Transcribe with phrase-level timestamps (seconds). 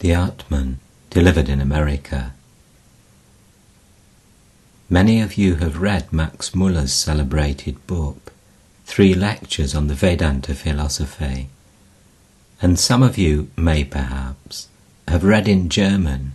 [0.00, 2.32] The Atman, delivered in America.
[4.88, 8.32] Many of you have read Max Muller's celebrated book,
[8.86, 11.50] Three Lectures on the Vedanta Philosophy,
[12.62, 14.68] and some of you may perhaps
[15.06, 16.32] have read in German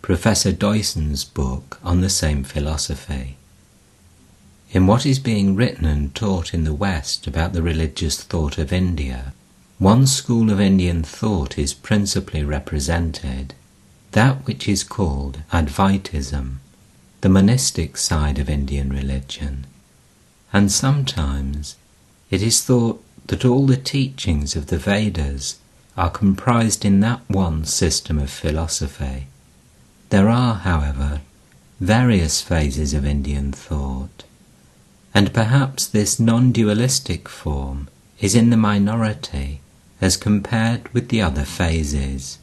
[0.00, 3.36] Professor Deussen's book on the same philosophy.
[4.70, 8.72] In what is being written and taught in the West about the religious thought of
[8.72, 9.32] India,
[9.78, 13.54] one school of Indian thought is principally represented,
[14.10, 16.56] that which is called Advaitism,
[17.20, 19.64] the monistic side of Indian religion,
[20.52, 21.76] and sometimes
[22.28, 25.58] it is thought that all the teachings of the Vedas
[25.96, 29.28] are comprised in that one system of philosophy.
[30.10, 31.20] There are, however,
[31.78, 34.24] various phases of Indian thought,
[35.14, 37.86] and perhaps this non dualistic form
[38.18, 39.60] is in the minority
[40.00, 42.38] as compared with the other phases.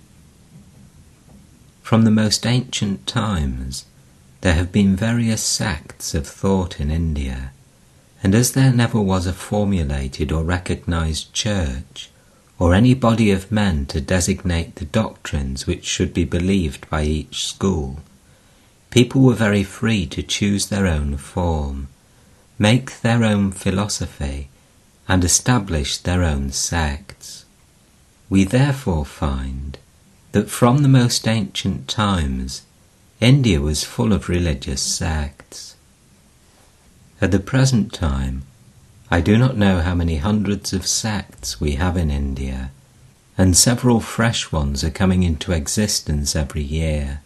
[1.82, 3.86] From the most ancient times,
[4.42, 7.52] there have been various sects of thought in India,
[8.22, 12.10] and as there never was a formulated or recognized church,
[12.58, 17.46] or any body of men to designate the doctrines which should be believed by each
[17.46, 18.00] school,
[18.90, 21.88] people were very free to choose their own form
[22.58, 24.48] make their own philosophy,
[25.08, 27.35] and establish their own sects.
[28.30, 29.78] We therefore find
[30.32, 32.64] that from the most ancient times
[33.22, 35.76] India was full of religious sects.
[37.22, 38.44] At the present time,
[39.10, 42.72] I do not know how many hundreds of sects we have in India,
[43.38, 47.22] and several fresh ones are coming into existence every year.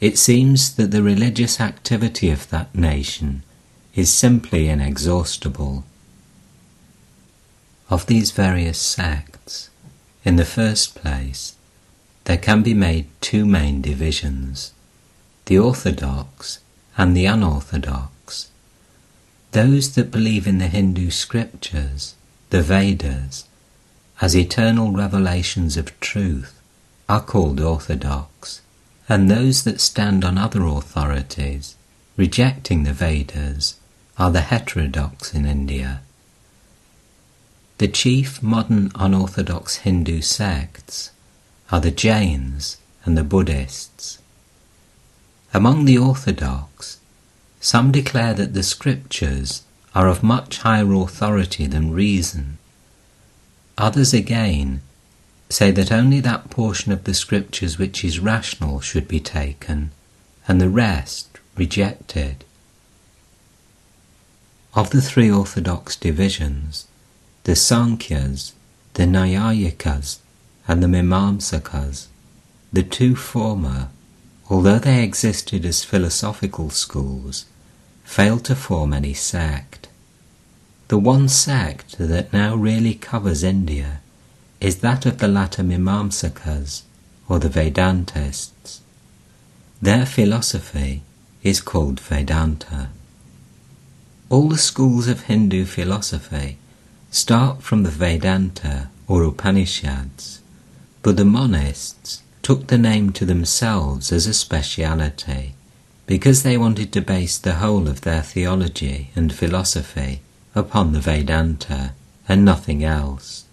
[0.00, 3.42] It seems that the religious activity of that nation
[3.94, 5.84] is simply inexhaustible.
[7.90, 9.67] Of these various sects,
[10.28, 11.54] in the first place,
[12.24, 14.74] there can be made two main divisions
[15.46, 16.58] the orthodox
[16.98, 18.50] and the unorthodox.
[19.52, 22.14] Those that believe in the Hindu scriptures,
[22.50, 23.46] the Vedas,
[24.20, 26.60] as eternal revelations of truth,
[27.08, 28.60] are called orthodox,
[29.08, 31.74] and those that stand on other authorities,
[32.18, 33.76] rejecting the Vedas,
[34.18, 36.02] are the heterodox in India.
[37.78, 41.12] The chief modern unorthodox Hindu sects
[41.70, 44.18] are the Jains and the Buddhists.
[45.54, 46.98] Among the orthodox,
[47.60, 49.62] some declare that the scriptures
[49.94, 52.58] are of much higher authority than reason.
[53.76, 54.82] Others again
[55.48, 59.92] say that only that portion of the scriptures which is rational should be taken,
[60.48, 62.44] and the rest rejected.
[64.74, 66.87] Of the three orthodox divisions,
[67.48, 68.52] the Sankhyas,
[68.92, 70.18] the Naiyayikas,
[70.68, 72.08] and the Mimamsakas,
[72.70, 73.88] the two former,
[74.50, 77.46] although they existed as philosophical schools,
[78.04, 79.88] failed to form any sect.
[80.88, 84.02] The one sect that now really covers India
[84.60, 86.82] is that of the latter Mimamsakas,
[87.30, 88.80] or the Vedantists.
[89.80, 91.00] Their philosophy
[91.42, 92.90] is called Vedanta.
[94.28, 96.58] All the schools of Hindu philosophy
[97.10, 100.40] start from the Vedanta or Upanishads,
[101.02, 105.54] but the monists took the name to themselves as a speciality
[106.06, 110.20] because they wanted to base the whole of their theology and philosophy
[110.54, 111.92] upon the Vedanta
[112.28, 113.44] and nothing else.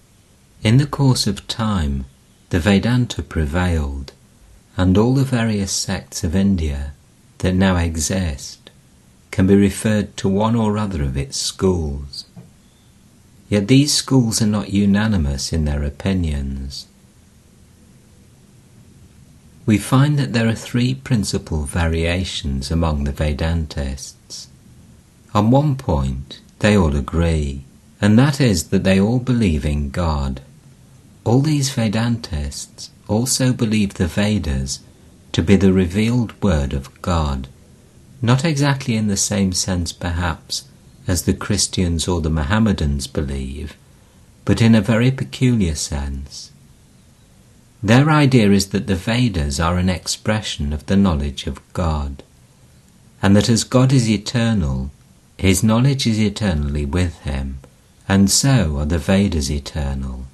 [0.64, 2.06] In the course of time,
[2.50, 4.14] the Vedanta prevailed,
[4.78, 6.94] and all the various sects of India
[7.40, 8.70] that now exist
[9.32, 12.25] can be referred to one or other of its schools.
[13.50, 16.88] Yet these schools are not unanimous in their opinions.
[19.66, 24.48] We find that there are three principal variations among the Vedantists.
[25.34, 27.66] On one point, they all agree,
[28.02, 30.42] and that is that they all believe in God.
[31.24, 34.80] All these Vedantists also believe the Vedas
[35.32, 37.48] to be the revealed word of God
[38.22, 40.64] not exactly in the same sense perhaps
[41.08, 43.76] as the Christians or the Mohammedans believe,
[44.44, 46.52] but in a very peculiar sense.
[47.84, 52.24] Their idea is that the Vedas are an expression of the knowledge of God,
[53.22, 54.92] and that as God is eternal,
[55.38, 57.60] his knowledge is eternally with him,
[58.08, 60.26] and so are the Vedas eternal.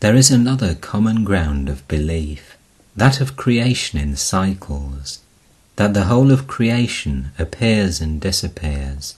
[0.00, 2.56] There is another common ground of belief,
[2.96, 5.20] that of creation in cycles
[5.76, 9.14] that the whole of creation appears and disappears,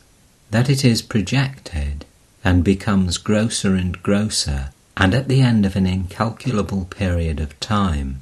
[0.50, 2.04] that it is projected
[2.44, 4.70] and becomes grosser and grosser
[5.00, 8.20] and at the end of an incalculable period of time,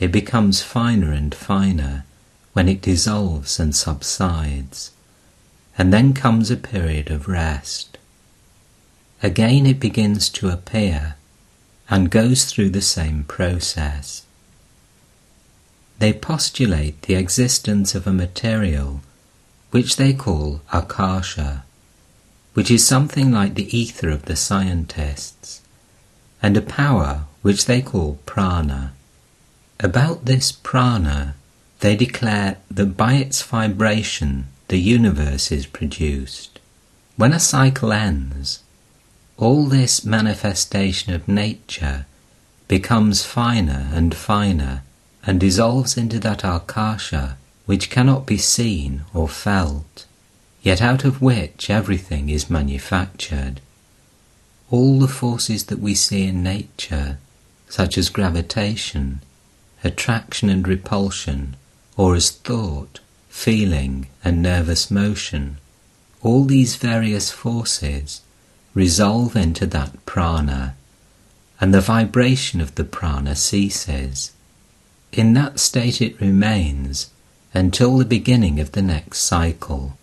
[0.00, 2.04] it becomes finer and finer
[2.54, 4.90] when it dissolves and subsides,
[5.78, 7.98] and then comes a period of rest.
[9.22, 11.14] Again it begins to appear
[11.88, 14.24] and goes through the same process.
[16.02, 19.02] They postulate the existence of a material
[19.70, 21.62] which they call akasha,
[22.54, 25.60] which is something like the ether of the scientists,
[26.42, 28.94] and a power which they call prana.
[29.78, 31.36] About this prana,
[31.78, 36.58] they declare that by its vibration the universe is produced.
[37.14, 38.64] When a cycle ends,
[39.36, 42.06] all this manifestation of nature
[42.66, 44.82] becomes finer and finer
[45.24, 47.36] and dissolves into that akasha
[47.66, 50.06] which cannot be seen or felt,
[50.62, 53.60] yet out of which everything is manufactured.
[54.70, 57.18] All the forces that we see in nature,
[57.68, 59.20] such as gravitation,
[59.84, 61.56] attraction and repulsion,
[61.96, 65.58] or as thought, feeling, and nervous motion,
[66.20, 68.22] all these various forces
[68.74, 70.74] resolve into that prana,
[71.60, 74.32] and the vibration of the prana ceases.
[75.12, 77.10] In that state it remains
[77.54, 79.96] until the beginning of the next cycle.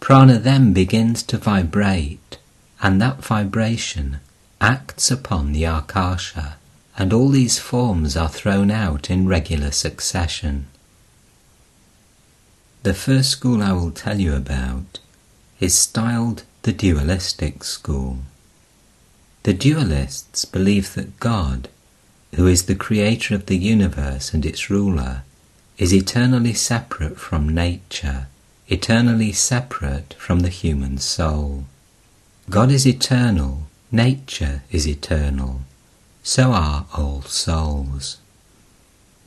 [0.00, 2.38] Prana then begins to vibrate,
[2.82, 4.20] and that vibration
[4.60, 6.56] acts upon the Akasha
[6.96, 10.66] and all these forms are thrown out in regular succession.
[12.82, 14.98] The first school I will tell you about
[15.60, 18.18] is styled the dualistic school.
[19.44, 21.68] The dualists believe that God,
[22.34, 25.22] who is the creator of the universe and its ruler,
[25.78, 28.26] is eternally separate from nature,
[28.68, 31.64] eternally separate from the human soul.
[32.48, 35.62] God is eternal, nature is eternal,
[36.22, 38.18] so are all souls.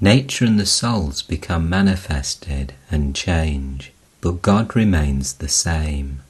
[0.01, 3.91] Nature and the souls become manifested and change,
[4.21, 6.21] but God remains the same.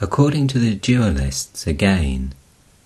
[0.00, 2.34] According to the dualists, again,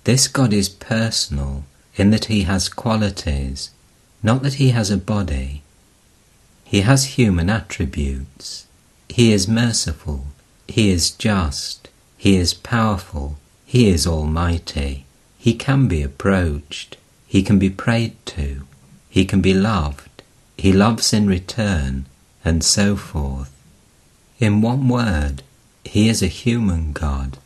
[0.05, 1.65] this God is personal
[1.99, 3.71] in that he has qualities,
[4.23, 5.63] not that he has a body.
[6.65, 8.67] He has human attributes.
[9.09, 10.27] He is merciful.
[10.67, 11.89] He is just.
[12.17, 13.39] He is powerful.
[13.65, 15.05] He is almighty.
[15.39, 16.97] He can be approached,
[17.27, 18.67] he can be prayed to,
[19.09, 20.23] he can be loved,
[20.57, 22.07] he loves in return,
[22.45, 23.51] and so forth.
[24.41, 25.43] In one word,
[25.85, 27.39] he is a human God,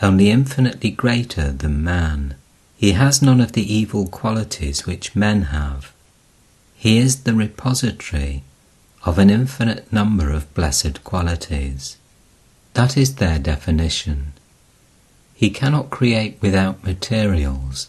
[0.00, 2.34] only infinitely greater than man.
[2.84, 5.90] He has none of the evil qualities which men have.
[6.76, 8.42] He is the repository
[9.04, 11.96] of an infinite number of blessed qualities.
[12.74, 14.34] That is their definition.
[15.32, 17.88] He cannot create without materials,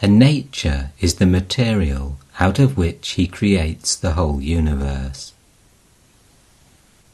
[0.00, 5.32] and nature is the material out of which he creates the whole universe.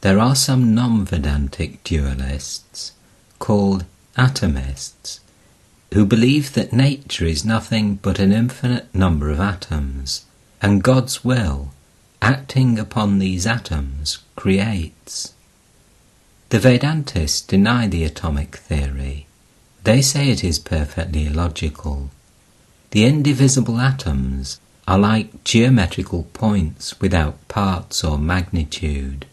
[0.01, 2.91] There are some non Vedantic dualists
[3.39, 3.85] called
[4.15, 5.19] atomists
[5.93, 10.25] who believe that nature is nothing but an infinite number of atoms,
[10.61, 11.73] and God's will,
[12.21, 15.33] acting upon these atoms, creates.
[16.49, 19.27] The Vedantists deny the atomic theory
[19.83, 22.09] they say it is perfectly illogical.
[22.91, 29.25] The indivisible atoms are like geometrical points without parts or magnitude.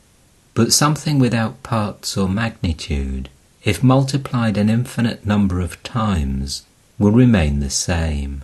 [0.55, 3.29] But something without parts or magnitude,
[3.63, 6.63] if multiplied an infinite number of times,
[6.99, 8.43] will remain the same.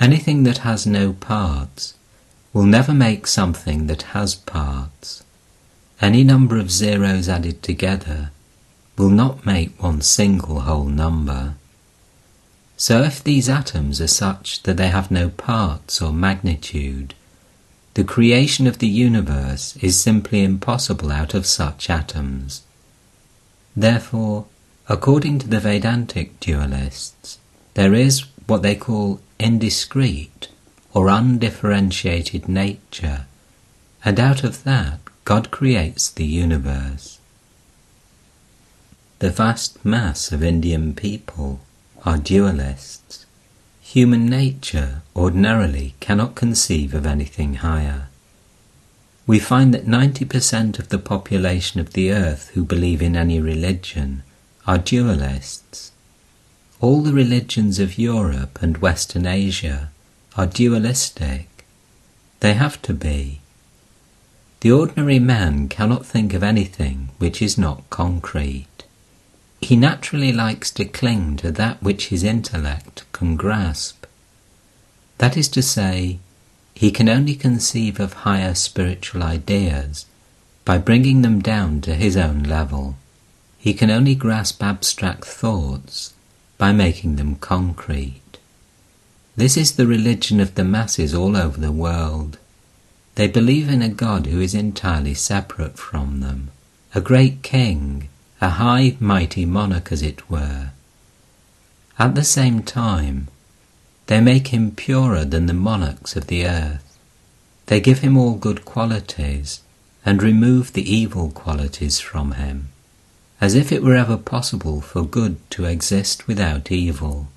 [0.00, 1.94] Anything that has no parts
[2.52, 5.22] will never make something that has parts.
[6.00, 8.30] Any number of zeros added together
[8.98, 11.54] will not make one single whole number.
[12.76, 17.14] So if these atoms are such that they have no parts or magnitude,
[17.94, 22.62] the creation of the universe is simply impossible out of such atoms.
[23.76, 24.46] Therefore,
[24.88, 27.36] according to the Vedantic dualists,
[27.74, 30.48] there is what they call indiscrete
[30.94, 33.26] or undifferentiated nature,
[34.02, 37.18] and out of that God creates the universe.
[39.18, 41.60] The vast mass of Indian people
[42.04, 43.24] are dualists.
[43.82, 48.08] Human nature ordinarily cannot conceive of anything higher.
[49.26, 54.22] We find that 90% of the population of the earth who believe in any religion
[54.66, 55.90] are dualists.
[56.80, 59.90] All the religions of Europe and Western Asia
[60.36, 61.48] are dualistic.
[62.40, 63.40] They have to be.
[64.60, 68.66] The ordinary man cannot think of anything which is not concrete.
[69.60, 74.06] he naturally likes to cling to that which his intellect can grasp.
[75.18, 76.18] That is to say,
[76.76, 80.04] he can only conceive of higher spiritual ideas
[80.66, 82.96] by bringing them down to his own level.
[83.58, 86.12] He can only grasp abstract thoughts
[86.58, 88.36] by making them concrete.
[89.36, 92.36] This is the religion of the masses all over the world.
[93.14, 96.50] They believe in a God who is entirely separate from them,
[96.94, 98.10] a great king,
[98.42, 100.72] a high, mighty monarch, as it were.
[101.98, 103.28] At the same time,
[104.06, 106.98] they make him purer than the monarchs of the earth.
[107.66, 109.60] They give him all good qualities
[110.04, 112.68] and remove the evil qualities from him,
[113.40, 117.28] as if it were ever possible for good to exist without evil,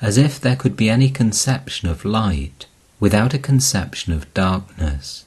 [0.00, 2.66] as if there could be any conception of light
[2.98, 5.24] without a conception of darkness.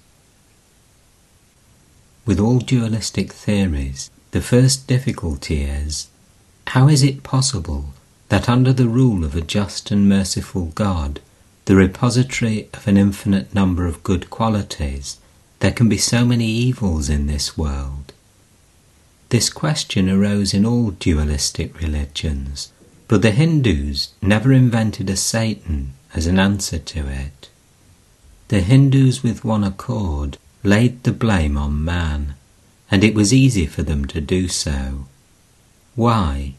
[2.25, 6.07] With all dualistic theories, the first difficulty is
[6.67, 7.93] how is it possible
[8.29, 11.19] that under the rule of a just and merciful God,
[11.65, 15.17] the repository of an infinite number of good qualities,
[15.59, 18.13] there can be so many evils in this world.
[19.29, 22.71] This question arose in all dualistic religions,
[23.07, 27.49] but the Hindus never invented a Satan as an answer to it.
[28.47, 32.35] The Hindus with one accord laid the blame on man,
[32.89, 35.05] and it was easy for them to do so.
[35.95, 36.55] Why?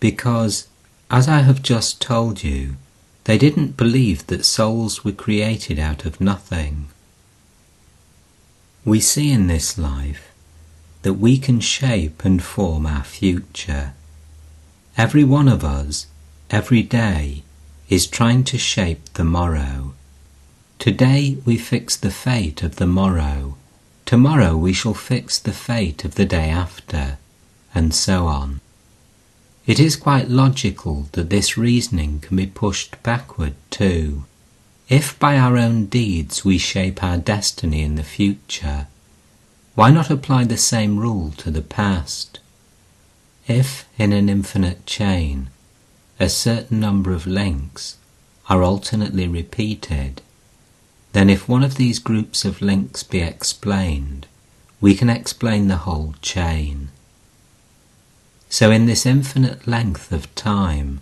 [0.00, 0.68] Because
[1.10, 2.76] as I have just told you,
[3.24, 6.88] they didn't believe that souls were created out of nothing.
[8.84, 10.32] We see in this life
[11.02, 13.94] that we can shape and form our future.
[14.96, 16.06] Every one of us,
[16.50, 17.42] every day,
[17.88, 19.94] is trying to shape the morrow.
[20.78, 23.56] Today we fix the fate of the morrow.
[24.04, 27.18] Tomorrow we shall fix the fate of the day after,
[27.74, 28.60] and so on.
[29.66, 34.24] It is quite logical that this reasoning can be pushed backward too.
[34.90, 38.88] If by our own deeds we shape our destiny in the future,
[39.74, 42.40] why not apply the same rule to the past?
[43.48, 45.48] If, in an infinite chain,
[46.20, 47.96] a certain number of links
[48.50, 50.20] are alternately repeated,
[51.12, 54.26] then if one of these groups of links be explained,
[54.80, 56.90] we can explain the whole chain.
[58.56, 61.00] So, in this infinite length of time,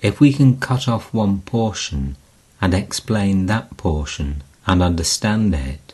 [0.00, 2.16] if we can cut off one portion
[2.62, 5.92] and explain that portion and understand it,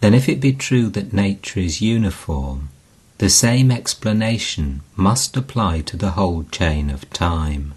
[0.00, 2.70] then if it be true that nature is uniform,
[3.18, 7.72] the same explanation must apply to the whole chain of time.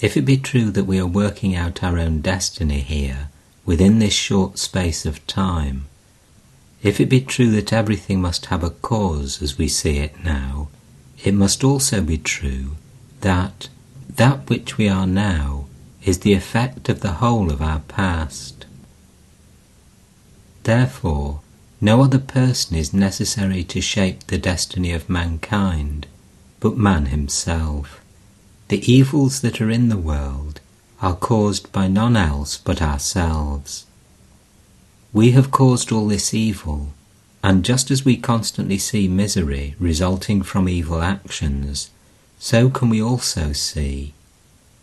[0.00, 3.28] If it be true that we are working out our own destiny here,
[3.66, 5.84] within this short space of time,
[6.82, 10.68] if it be true that everything must have a cause as we see it now,
[11.24, 12.76] it must also be true
[13.20, 13.68] that
[14.08, 15.66] that which we are now
[16.04, 18.64] is the effect of the whole of our past.
[20.62, 21.40] Therefore,
[21.80, 26.06] no other person is necessary to shape the destiny of mankind
[26.60, 28.00] but man himself.
[28.68, 30.60] The evils that are in the world
[31.02, 33.86] are caused by none else but ourselves.
[35.12, 36.92] We have caused all this evil
[37.46, 41.90] and just as we constantly see misery resulting from evil actions,
[42.40, 44.12] so can we also see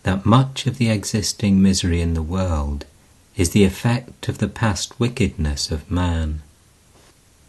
[0.03, 2.85] that much of the existing misery in the world
[3.35, 6.41] is the effect of the past wickedness of man.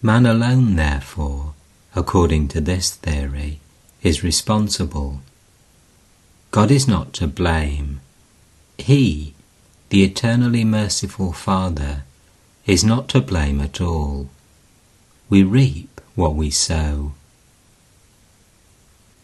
[0.02, 1.54] Man alone, therefore,
[1.94, 3.61] according to this theory,
[4.02, 5.21] is responsible.
[6.50, 8.00] God is not to blame.
[8.78, 9.35] He,
[9.90, 12.02] the eternally merciful Father,
[12.66, 14.28] is not to blame at all
[15.34, 17.12] we reap what we sow.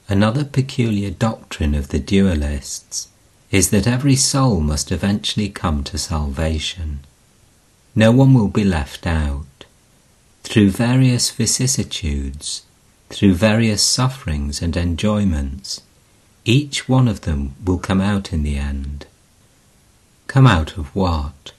[0.09, 3.07] Another peculiar doctrine of the dualists
[3.53, 6.99] is that every soul must eventually come to salvation.
[7.95, 9.67] No one will be left out.
[10.43, 12.63] Through various vicissitudes,
[13.09, 15.81] through various sufferings and enjoyments,
[16.45, 19.07] each one of them will come out in the end.
[20.27, 21.53] Come out of what?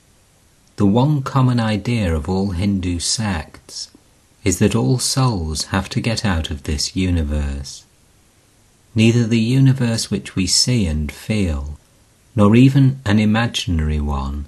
[0.76, 3.91] The one common idea of all Hindu sects
[4.44, 7.86] is that all souls have to get out of this universe.
[8.96, 11.78] Neither the universe which we see and feel,
[12.36, 14.48] nor even an imaginary one,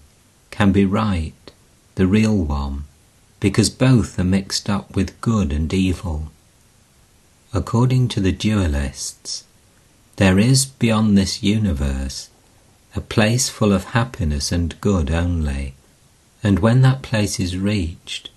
[0.51, 1.51] can be right,
[1.95, 2.85] the real one,
[3.39, 6.31] because both are mixed up with good and evil.
[7.53, 9.43] According to the dualists,
[10.15, 12.29] there is beyond this universe
[12.95, 15.73] a place full of happiness and good only,
[16.43, 18.29] and when that place is reached,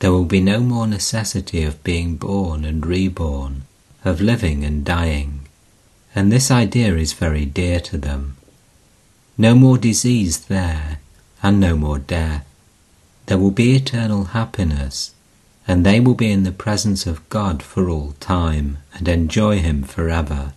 [0.00, 3.62] there will be no more necessity of being born and reborn,
[4.04, 5.40] of living and dying.
[6.14, 8.36] and this idea is very dear to them.
[9.38, 10.98] No more disease there,
[11.42, 12.44] and no more death.
[13.26, 15.12] There will be eternal happiness,
[15.68, 19.84] and they will be in the presence of God for all time and enjoy Him
[19.84, 20.52] forever.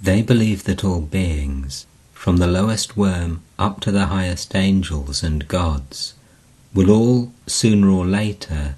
[0.00, 5.46] They believe that all beings, from the lowest worm up to the highest angels and
[5.46, 6.14] gods,
[6.74, 8.74] will all, sooner or later,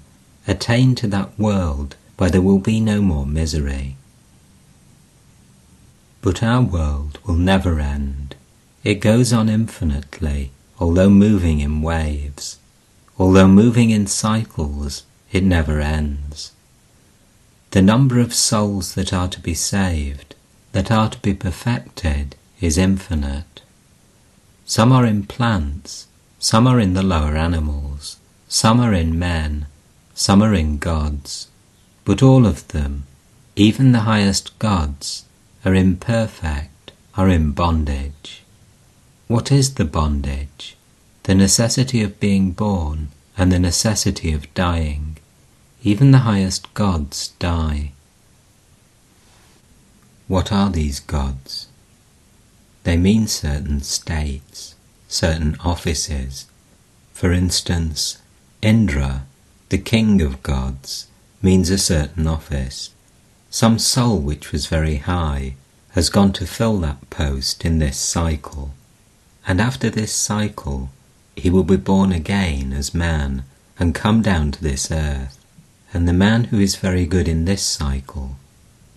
[0.47, 3.95] attain to that world where there will be no more misery.
[6.21, 8.35] But our world will never end.
[8.83, 12.57] It goes on infinitely, although moving in waves.
[13.17, 16.51] Although moving in cycles, it never ends.
[17.71, 20.35] The number of souls that are to be saved,
[20.71, 23.61] that are to be perfected, is infinite.
[24.65, 26.07] Some are in plants,
[26.45, 29.65] some are in the lower animals, some are in men,
[30.13, 31.47] some are in gods,
[32.03, 33.03] but all of them,
[33.55, 35.25] even the highest gods,
[35.65, 38.43] are imperfect, are in bondage.
[39.27, 40.77] What is the bondage?
[41.23, 45.17] The necessity of being born and the necessity of dying.
[45.81, 47.93] Even the highest gods die.
[50.27, 51.69] What are these gods?
[52.83, 54.75] They mean certain states,
[55.15, 56.45] certain offices.
[57.13, 58.17] For instance,
[58.61, 59.25] Indra
[59.69, 61.07] the king of gods
[61.41, 62.91] means a certain office.
[63.49, 65.55] Some soul which was very high
[65.91, 68.73] has gone to fill that post in this cycle,
[69.47, 70.91] and after this cycle
[71.35, 73.43] he will be born again as man
[73.79, 75.37] and come down to this earth,
[75.93, 78.37] and the man who is very good in this cycle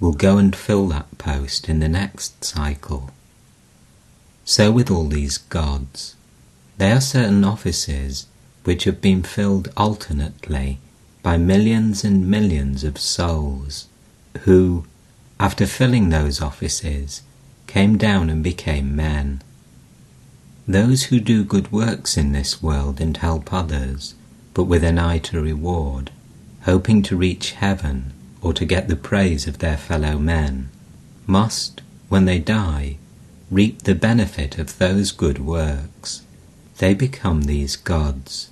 [0.00, 3.10] will go and fill that post in the next cycle.
[4.48, 6.16] So with all these gods,
[6.78, 8.28] they are certain offices
[8.64, 10.78] which have been filled alternately
[11.22, 13.88] by millions and millions of souls
[14.44, 14.86] who,
[15.38, 17.20] after filling those offices,
[17.66, 19.42] came down and became men.
[20.66, 24.14] Those who do good works in this world and help others,
[24.54, 26.10] but with an eye to reward,
[26.62, 30.70] hoping to reach heaven or to get the praise of their fellow men,
[31.26, 32.96] must, when they die,
[33.50, 36.22] reap the benefit of those good works
[36.78, 38.50] they become these gods.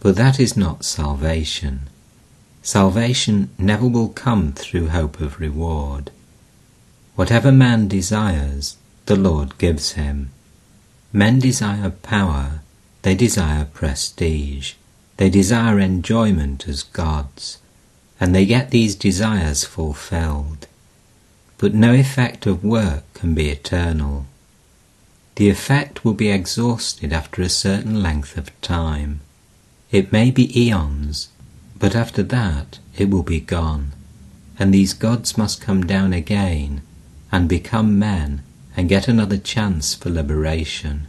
[0.00, 1.88] But that is not salvation.
[2.62, 6.10] Salvation never will come through hope of reward.
[7.14, 8.76] Whatever man desires,
[9.06, 10.30] the Lord gives him.
[11.12, 12.60] Men desire power,
[13.02, 14.74] they desire prestige,
[15.16, 17.58] they desire enjoyment as gods,
[18.18, 20.66] and they get these desires fulfilled.
[21.62, 24.26] But no effect of work can be eternal
[25.36, 29.20] the effect will be exhausted after a certain length of time.
[29.90, 31.28] It may be eons,
[31.78, 33.92] but after that it will be gone,
[34.58, 36.82] and these gods must come down again
[37.30, 38.42] and become men
[38.76, 41.06] and get another chance for liberation.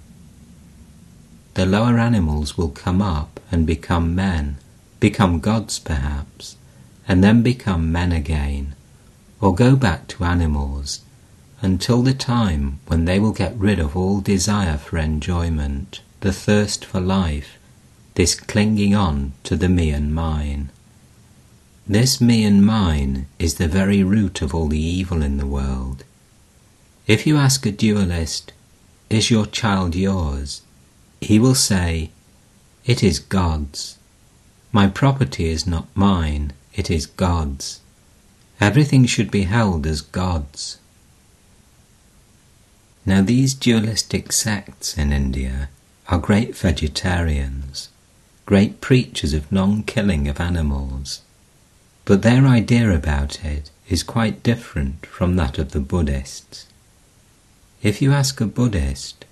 [1.56, 4.58] The lower animals will come up and become men,
[5.00, 6.56] become gods perhaps,
[7.08, 8.74] and then become men again,
[9.44, 11.02] or go back to animals
[11.62, 16.86] until the time when they will get rid of all desire for enjoyment, the thirst
[16.86, 17.58] for life,
[18.16, 20.70] this clinging on to the me and mine.
[21.86, 26.06] This me and mine is the very root of all the evil in the world.
[27.06, 28.54] If you ask a dualist,
[29.10, 30.62] Is your child yours?
[31.20, 32.12] he will say,
[32.86, 33.98] It is God's.
[34.72, 37.82] My property is not mine, it is God's.
[38.64, 40.78] Everything should be held as God's.
[43.06, 45.68] Now, these dualistic sects in India
[46.08, 47.90] are great vegetarians,
[48.46, 51.20] great preachers of non killing of animals,
[52.06, 56.66] but their idea about it is quite different from that of the Buddhists.
[57.82, 59.26] If you ask a Buddhist,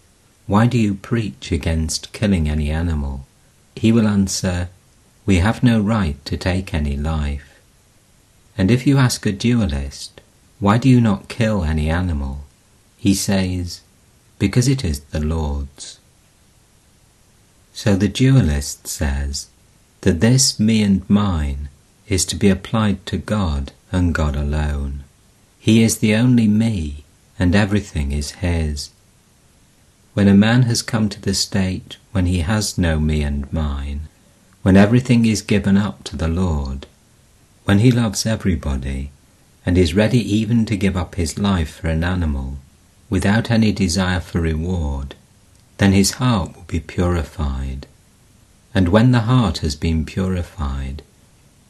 [0.45, 3.25] why do you preach against killing any animal?
[3.77, 4.67] He will answer,
[5.25, 7.50] we have no right to take any life.
[8.57, 10.21] And if you ask a dualist,
[10.59, 12.41] why do you not kill any animal?
[12.97, 13.81] He says,
[14.39, 15.99] because it is the Lord's.
[17.73, 19.47] So the dualist says
[20.01, 21.69] that this me and mine
[22.07, 25.03] is to be applied to God and God alone.
[25.59, 27.05] He is the only me
[27.39, 28.89] and everything is His.
[30.13, 34.01] When a man has come to the state when he has no me and mine,
[34.61, 36.85] when everything is given up to the Lord,
[37.71, 39.11] when he loves everybody
[39.65, 42.57] and is ready even to give up his life for an animal,
[43.09, 45.15] without any desire for reward,
[45.77, 47.87] then his heart will be purified.
[48.75, 51.01] And when the heart has been purified,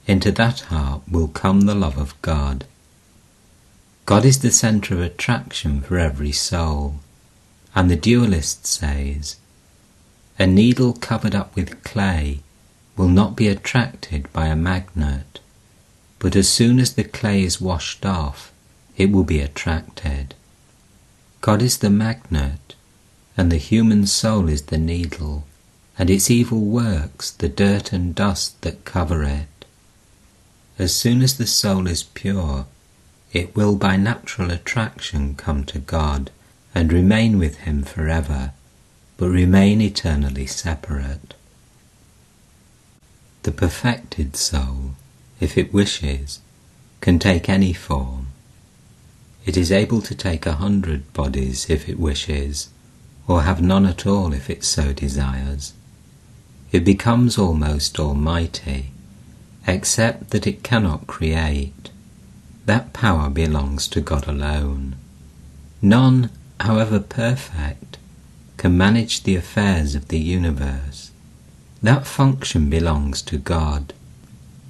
[0.08, 2.66] into that heart will come the love of God.
[4.08, 6.96] God is the centre of attraction for every soul,
[7.76, 9.36] and the dualist says,
[10.40, 12.40] a needle covered up with clay
[12.98, 15.41] will not be attracted by a magnet,
[16.22, 18.52] but as soon as the clay is washed off,
[18.96, 20.36] it will be attracted.
[21.42, 22.76] God is the magnet,
[23.36, 25.48] and the human soul is the needle,
[25.98, 29.66] and its evil works the dirt and dust that cover it.
[30.78, 32.68] As soon as the soul is pure,
[33.34, 36.30] it will by natural attraction come to God
[36.76, 38.52] and remain with Him forever,
[39.18, 41.34] but remain eternally separate.
[43.42, 44.92] The perfected soul,
[45.42, 46.40] if it wishes,
[47.02, 48.28] can take any form.
[49.46, 52.70] It is able to take a hundred bodies if it wishes,
[53.28, 55.74] or have none at all if it so desires.
[56.72, 58.92] It becomes almost almighty,
[59.68, 61.90] except that it cannot create.
[62.68, 64.96] That power belongs to God alone.
[65.82, 67.98] None, however perfect,
[68.58, 71.12] can manage the affairs of the universe.
[71.82, 73.94] That function belongs to God.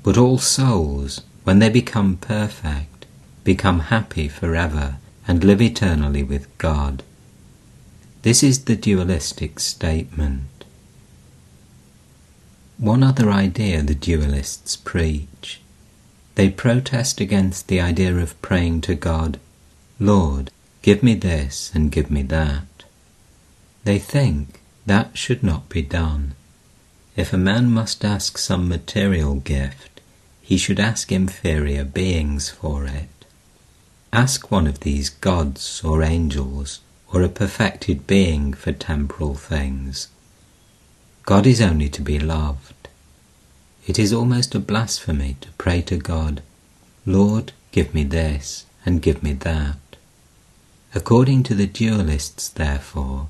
[0.03, 3.05] But all souls, when they become perfect,
[3.43, 7.03] become happy forever and live eternally with God.
[8.23, 10.65] This is the dualistic statement.
[12.77, 15.61] One other idea the dualists preach.
[16.35, 19.39] They protest against the idea of praying to God,
[19.99, 20.49] Lord,
[20.81, 22.85] give me this and give me that.
[23.83, 26.33] They think that should not be done.
[27.15, 29.90] If a man must ask some material gift,
[30.51, 33.23] he should ask inferior beings for it.
[34.11, 36.81] Ask one of these gods or angels
[37.13, 40.09] or a perfected being for temporal things.
[41.23, 42.89] God is only to be loved.
[43.87, 46.41] It is almost a blasphemy to pray to God,
[47.05, 49.77] Lord, give me this and give me that.
[50.93, 53.29] According to the dualists, therefore,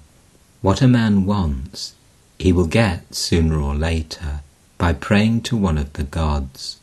[0.63, 1.93] what a man wants
[2.39, 4.39] he will get sooner or later
[4.79, 6.79] by praying to one of the gods.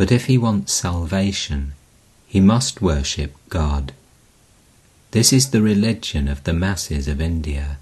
[0.00, 1.74] But if he wants salvation,
[2.26, 3.92] he must worship God.
[5.10, 7.76] This is the religion of the masses of India.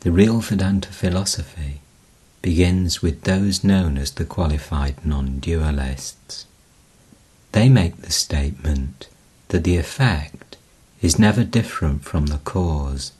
[0.00, 1.82] The real Vedanta philosophy
[2.40, 6.46] begins with those known as the qualified non-dualists.
[7.52, 9.06] They make the statement
[9.48, 10.56] that the effect
[11.02, 13.12] is never different from the cause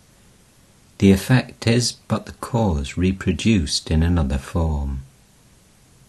[0.96, 5.02] the effect is but the cause reproduced in another form.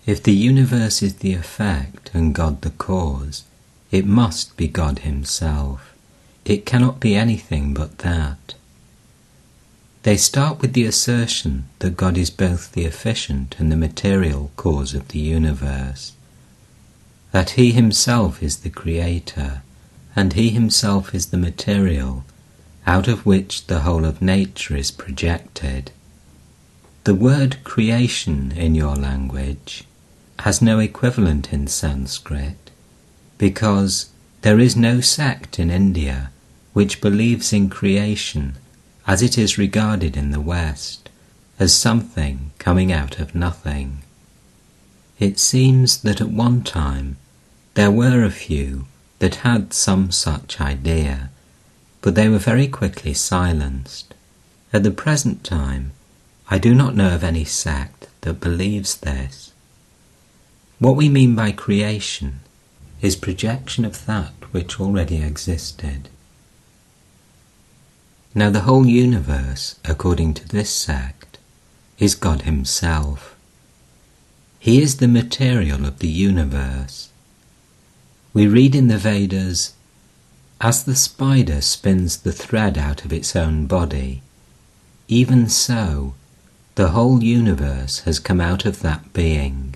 [0.03, 3.43] If the universe is the effect and God the cause,
[3.91, 5.93] it must be God Himself.
[6.43, 8.55] It cannot be anything but that.
[10.01, 14.95] They start with the assertion that God is both the efficient and the material cause
[14.95, 16.13] of the universe,
[17.31, 19.61] that He Himself is the Creator,
[20.15, 22.25] and He Himself is the material
[22.87, 25.91] out of which the whole of nature is projected.
[27.03, 29.85] The word creation in your language
[30.41, 32.71] has no equivalent in Sanskrit
[33.37, 34.09] because
[34.41, 36.31] there is no sect in India
[36.73, 38.55] which believes in creation
[39.05, 41.09] as it is regarded in the West
[41.59, 44.03] as something coming out of nothing.
[45.19, 47.17] It seems that at one time
[47.75, 48.85] there were a few
[49.19, 51.29] that had some such idea
[52.01, 54.13] but they were very quickly silenced.
[54.73, 55.91] At the present time,
[56.49, 59.50] I do not know of any sect that believes this.
[60.81, 62.39] What we mean by creation
[63.03, 66.09] is projection of that which already existed.
[68.33, 71.37] Now, the whole universe, according to this sect,
[71.99, 73.35] is God Himself.
[74.57, 77.09] He is the material of the universe.
[78.33, 79.73] We read in the Vedas
[80.59, 84.23] as the spider spins the thread out of its own body,
[85.07, 86.15] even so
[86.73, 89.70] the whole universe has come out of that being.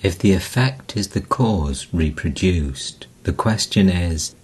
[0.00, 4.34] If the effect is the cause reproduced, the question is,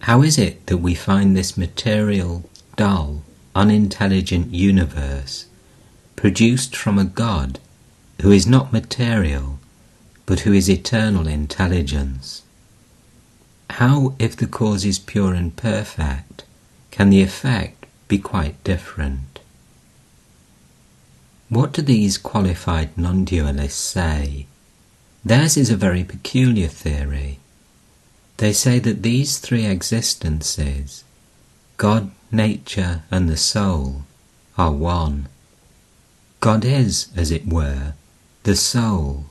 [0.00, 3.22] how is it that we find this material, dull,
[3.54, 5.46] unintelligent universe
[6.14, 7.58] produced from a God
[8.20, 9.58] who is not material,
[10.24, 12.42] but who is eternal intelligence?
[13.70, 16.44] How, if the cause is pure and perfect,
[16.92, 19.40] can the effect be quite different?
[21.48, 24.46] What do these qualified non dualists say?
[25.24, 27.38] Theirs is a very peculiar theory.
[28.38, 31.04] They say that these three existences,
[31.76, 34.02] God, nature, and the soul,
[34.58, 35.28] are one.
[36.40, 37.94] God is, as it were,
[38.42, 39.26] the soul,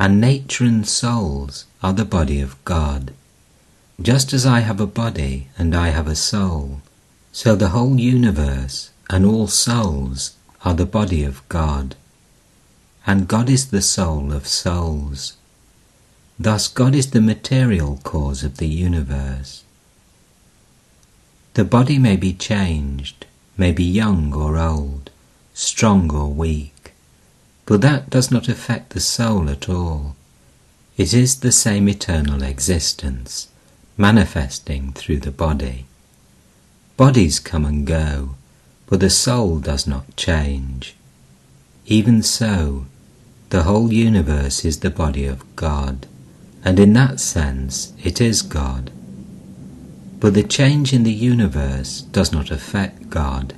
[0.00, 3.12] and nature and souls are the body of God.
[4.02, 6.80] Just as I have a body and I have a soul,
[7.32, 11.94] so the whole universe and all souls are the body of God.
[13.06, 15.36] And God is the soul of souls.
[16.38, 19.64] Thus, God is the material cause of the universe.
[21.54, 25.10] The body may be changed, may be young or old,
[25.52, 26.92] strong or weak,
[27.66, 30.16] but that does not affect the soul at all.
[30.96, 33.48] It is the same eternal existence,
[33.96, 35.86] manifesting through the body.
[36.96, 38.36] Bodies come and go,
[38.86, 40.94] but the soul does not change.
[41.86, 42.86] Even so,
[43.50, 46.06] the whole universe is the body of God
[46.64, 48.90] and in that sense it is God.
[50.18, 53.54] But the change in the universe does not affect God.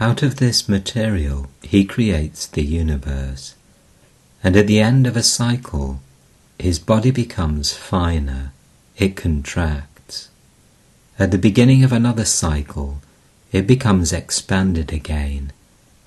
[0.00, 3.54] Out of this material he creates the universe,
[4.42, 6.00] and at the end of a cycle
[6.58, 8.52] his body becomes finer,
[8.96, 10.28] it contracts.
[11.18, 13.00] At the beginning of another cycle
[13.52, 15.52] it becomes expanded again,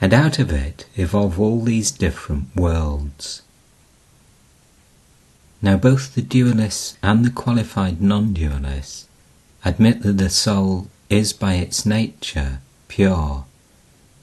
[0.02, 3.42] and out of it evolve all these different worlds.
[5.62, 9.06] Now, both the dualists and the qualified non dualists
[9.66, 13.46] admit that the soul is by its nature pure,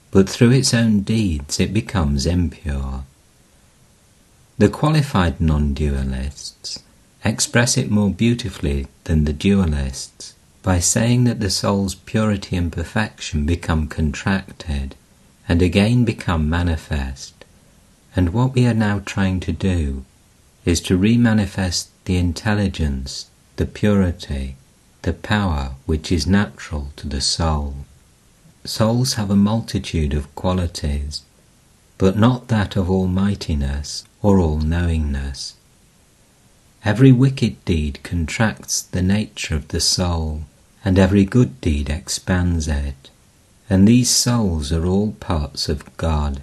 [0.09, 3.03] but through its own deeds it becomes impure.
[4.57, 6.79] The qualified non dualists
[7.23, 13.45] express it more beautifully than the dualists by saying that the soul's purity and perfection
[13.45, 14.95] become contracted
[15.47, 17.45] and again become manifest,
[18.15, 20.03] and what we are now trying to do
[20.65, 24.55] is to remanifest the intelligence, the purity,
[25.03, 27.73] the power which is natural to the soul.
[28.65, 31.21] Souls have a multitude of qualities,
[31.97, 35.53] but not that of almightiness or all knowingness.
[36.83, 40.43] Every wicked deed contracts the nature of the soul,
[40.83, 43.09] and every good deed expands it,
[43.69, 46.41] and these souls are all parts of God.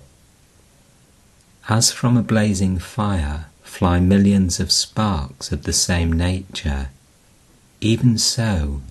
[1.68, 6.90] As from a blazing fire, fly millions of sparks of the same nature,
[7.80, 8.82] even so,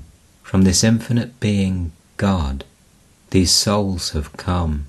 [0.41, 2.63] from this infinite being, God,
[3.29, 4.85] these souls have come.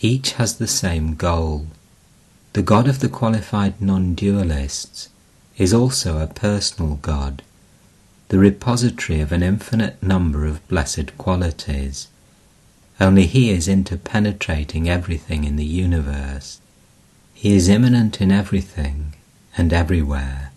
[0.00, 1.66] Each has the same goal.
[2.52, 5.08] The God of the qualified non dualists
[5.56, 7.42] is also a personal God,
[8.28, 12.08] the repository of an infinite number of blessed qualities.
[13.00, 16.60] Only He is interpenetrating everything in the universe.
[17.34, 19.14] He is immanent in everything
[19.56, 20.52] and everywhere.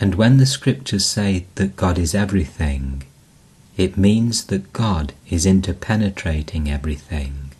[0.00, 3.04] And when the scriptures say that God is everything,
[3.76, 7.52] it means that God is interpenetrating everything.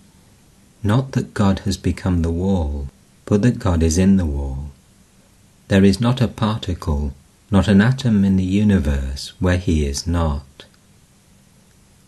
[0.82, 2.88] Not that God has become the wall,
[3.24, 4.70] but that God is in the wall.
[5.68, 7.14] There is not a particle,
[7.52, 10.64] not an atom in the universe where He is not.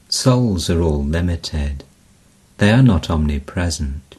[0.09, 1.85] Souls are all limited.
[2.57, 4.16] They are not omnipresent.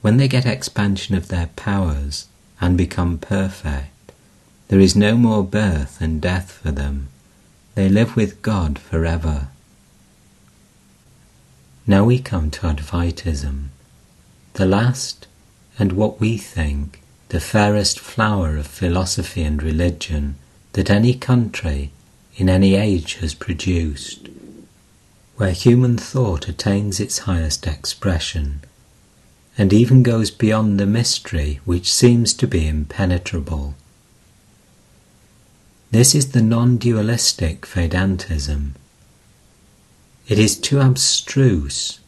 [0.00, 2.26] When they get expansion of their powers
[2.58, 4.12] and become perfect,
[4.68, 7.08] there is no more birth and death for them.
[7.74, 9.48] They live with God forever.
[11.86, 13.66] Now we come to Advaitism,
[14.54, 15.26] the last
[15.78, 20.36] and what we think the fairest flower of philosophy and religion
[20.76, 21.90] that any country
[22.36, 24.28] in any age has produced,
[25.36, 28.60] where human thought attains its highest expression
[29.56, 33.74] and even goes beyond the mystery which seems to be impenetrable.
[35.90, 38.72] This is the non dualistic Vedantism.
[40.28, 42.00] It is too abstruse,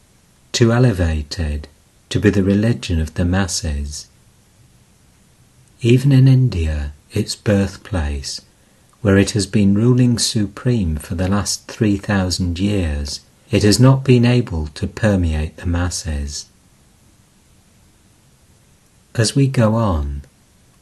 [0.51, 1.67] too elevated
[2.09, 4.07] to be the religion of the masses.
[5.81, 8.41] Even in India, its birthplace,
[9.01, 14.25] where it has been ruling supreme for the last 3,000 years, it has not been
[14.25, 16.47] able to permeate the masses.
[19.15, 20.21] As we go on,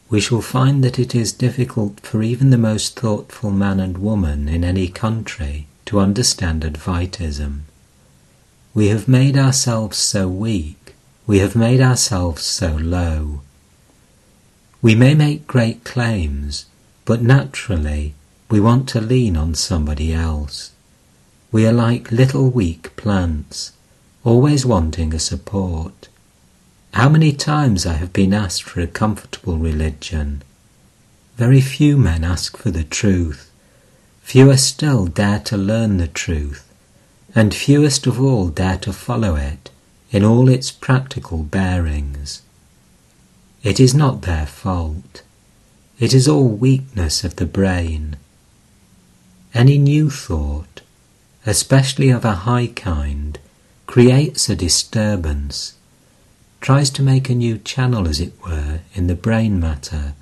[0.10, 4.48] we shall find that it is difficult for even the most thoughtful man and woman
[4.48, 7.62] in any country to understand Advaitism.
[8.74, 13.42] We have made ourselves so weak, we have made ourselves so low.
[14.82, 16.66] We may make great claims,
[17.08, 18.14] but naturally
[18.52, 20.74] we want to lean on somebody else.
[21.54, 23.72] We are like little weak plants,
[24.26, 26.10] always wanting a support.
[26.94, 30.42] How many times I have been asked for a comfortable religion.
[31.38, 33.50] Very few men ask for the truth.
[34.24, 36.68] Fewer still dare to learn the truth,
[37.34, 39.70] and fewest of all dare to follow it
[40.12, 42.42] in all its practical bearings.
[43.64, 45.22] It is not their fault.
[46.00, 48.18] It is all weakness of the brain.
[49.54, 50.82] Any new thought,
[51.44, 53.40] especially of a high kind,
[53.88, 55.74] creates a disturbance,
[56.62, 60.14] tries to make a new channel, as it were, in the brain matter,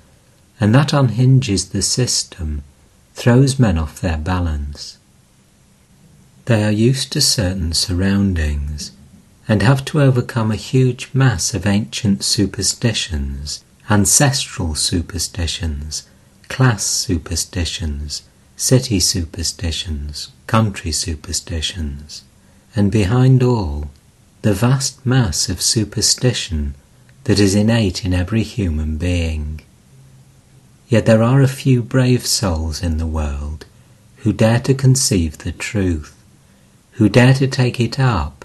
[0.58, 2.62] and that unhinges the system,
[3.12, 4.96] throws men off their balance.
[6.46, 8.92] They are used to certain surroundings
[9.46, 16.08] and have to overcome a huge mass of ancient superstitions, ancestral superstitions,
[16.48, 18.22] class superstitions,
[18.56, 22.24] city superstitions, country superstitions,
[22.74, 23.88] and behind all,
[24.42, 26.74] the vast mass of superstition
[27.24, 29.60] that is innate in every human being.
[30.88, 33.66] Yet there are a few brave souls in the world
[34.18, 36.14] who dare to conceive the truth,
[36.92, 38.44] who dare to take it up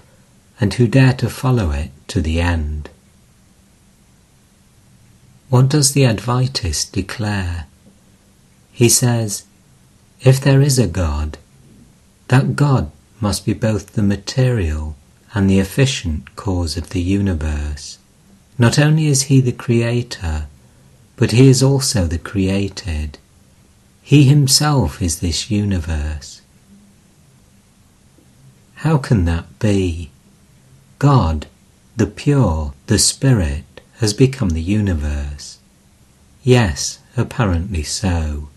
[0.60, 2.88] and who dare to follow it to the end.
[5.52, 7.66] What does the Advaitist declare?
[8.72, 9.44] He says,
[10.22, 11.36] if there is a God,
[12.28, 14.96] that God must be both the material
[15.34, 17.98] and the efficient cause of the universe.
[18.56, 20.46] Not only is he the creator,
[21.16, 23.18] but he is also the created.
[24.00, 26.40] He himself is this universe.
[28.76, 30.12] How can that be?
[30.98, 31.44] God,
[31.94, 33.64] the pure, the Spirit,
[34.02, 35.58] has become the universe.
[36.42, 38.48] Yes, apparently so.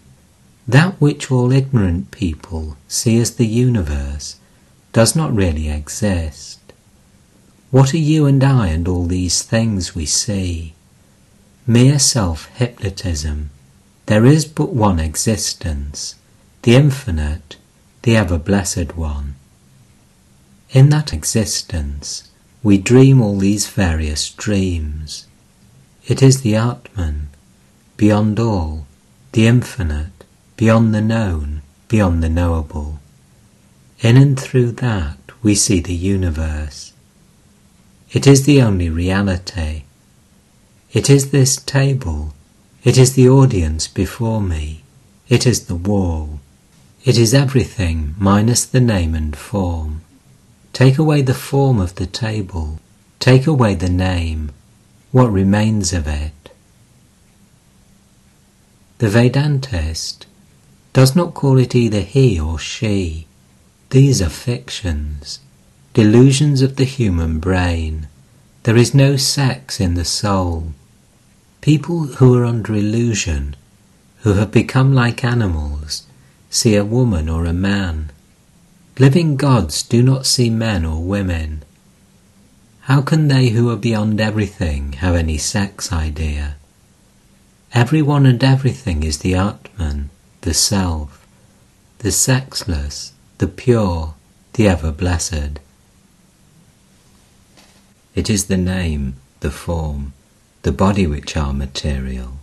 [0.68, 4.38] That which all ignorant people see as the universe
[4.92, 6.74] does not really exist.
[7.70, 10.74] What are you and I and all these things we see?
[11.68, 13.52] Mere self-hypnotism.
[14.08, 16.16] There is but one existence,
[16.64, 17.58] the infinite,
[18.02, 19.36] the ever-blessed one.
[20.72, 22.32] In that existence,
[22.64, 25.25] we dream all these various dreams.
[26.08, 27.30] It is the Atman,
[27.98, 28.86] beyond all,
[29.32, 30.24] the infinite,
[30.56, 33.00] beyond the known, beyond the knowable.
[34.02, 36.94] In and through that we see the universe.
[38.12, 39.84] It is the only reality.
[40.94, 42.34] It is this table.
[42.84, 44.84] It is the audience before me.
[45.28, 46.40] It is the wall.
[47.04, 50.02] It is everything minus the name and form.
[50.72, 52.80] Take away the form of the table,
[53.20, 54.52] take away the name,
[55.16, 56.52] what remains of it?
[58.98, 60.26] The Vedantist
[60.92, 63.26] does not call it either he or she.
[63.92, 65.40] These are fictions,
[65.94, 68.10] delusions of the human brain.
[68.64, 70.74] There is no sex in the soul.
[71.62, 73.56] People who are under illusion,
[74.24, 76.04] who have become like animals,
[76.50, 78.12] see a woman or a man
[78.98, 81.64] Living gods do not see men or women.
[82.86, 86.58] How can they who are beyond everything have any sex idea?
[87.74, 91.26] Everyone and everything is the Atman, the Self,
[91.98, 94.14] the sexless, the pure,
[94.54, 95.60] the ever blessed.
[98.14, 100.14] It is the name, the form,
[100.62, 102.34] the body which are material,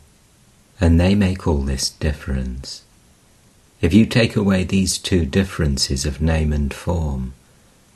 [0.81, 2.83] and they make all this difference.
[3.81, 7.35] If you take away these two differences of name and form,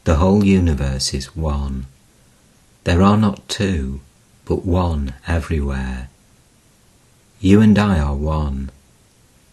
[0.05, 1.87] the whole universe is one.
[2.87, 4.01] There are not two,
[4.45, 6.09] but one everywhere.
[7.41, 8.71] You and I are one.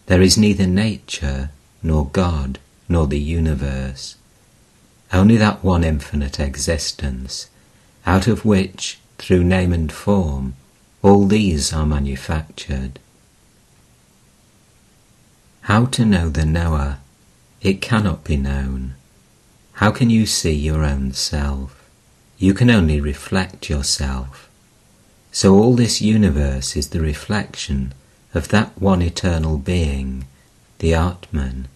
[0.05, 1.49] There is neither nature,
[1.81, 4.17] nor God, nor the universe.
[5.11, 7.49] Only that one infinite existence,
[8.05, 10.53] out of which, through name and form,
[11.01, 12.99] all these are manufactured.
[15.61, 16.99] How to know the knower?
[17.63, 18.93] It cannot be known.
[19.81, 21.82] How can you see your own self?
[22.43, 24.49] You can only reflect yourself.
[25.31, 27.93] So all this universe is the reflection
[28.33, 30.25] of that one eternal being,
[30.79, 31.69] the Atman.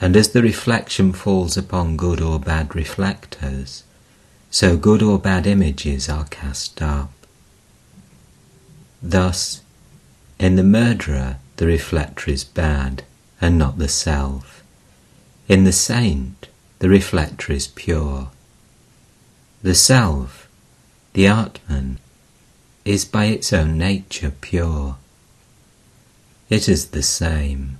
[0.00, 3.82] And as the reflection falls upon good or bad reflectors,
[4.48, 7.10] so good or bad images are cast up.
[9.02, 9.60] Thus,
[10.38, 13.02] in the murderer the reflector is bad
[13.40, 14.62] and not the self.
[15.48, 16.46] In the saint,
[16.78, 18.28] the reflector is pure.
[19.62, 20.48] The self,
[21.12, 21.98] the Atman,
[22.86, 24.96] is by its own nature pure.
[26.48, 27.76] It is the same,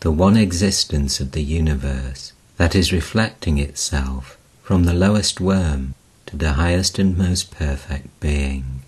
[0.00, 5.94] the one existence of the universe that is reflecting itself from the lowest worm
[6.26, 8.82] to the highest and most perfect being.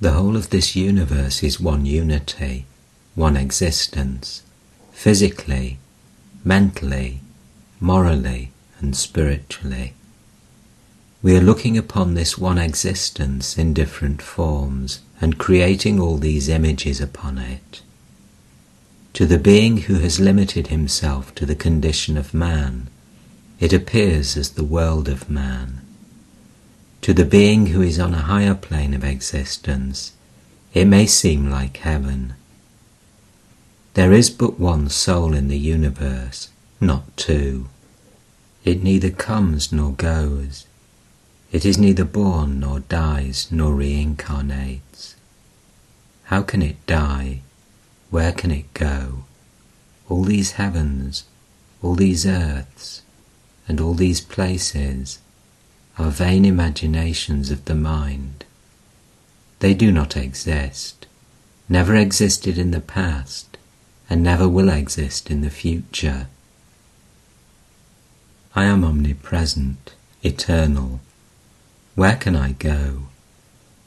[0.00, 2.66] The whole of this universe is one unity,
[3.16, 4.42] one existence,
[4.92, 5.78] physically,
[6.44, 7.20] mentally,
[7.80, 9.94] morally, and spiritually.
[11.20, 17.00] We are looking upon this one existence in different forms and creating all these images
[17.00, 17.82] upon it.
[19.14, 22.88] To the being who has limited himself to the condition of man,
[23.58, 25.80] it appears as the world of man.
[27.02, 30.12] To the being who is on a higher plane of existence,
[30.72, 32.34] it may seem like heaven.
[33.94, 36.50] There is but one soul in the universe,
[36.80, 37.68] not two.
[38.64, 40.66] It neither comes nor goes.
[41.50, 45.14] It is neither born nor dies nor reincarnates.
[46.24, 47.40] How can it die?
[48.10, 49.24] Where can it go?
[50.08, 51.24] All these heavens,
[51.82, 53.02] all these earths,
[53.66, 55.18] and all these places
[55.98, 58.44] are vain imaginations of the mind.
[59.60, 61.06] They do not exist,
[61.68, 63.56] never existed in the past,
[64.08, 66.28] and never will exist in the future.
[68.58, 69.94] I am omnipresent,
[70.24, 70.98] eternal.
[71.94, 73.02] Where can I go?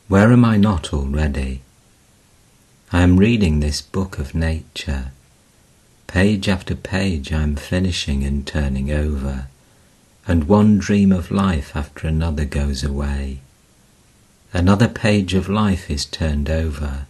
[0.08, 1.60] Where am I not already?
[2.94, 5.12] I am reading this book of nature.
[6.08, 9.50] Page after page I am finishing and turning over,
[10.26, 13.42] and one dream of life after another goes away.
[14.54, 17.08] Another page of life is turned over,